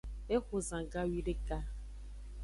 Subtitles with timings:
[0.35, 1.57] Exo zan gawideka.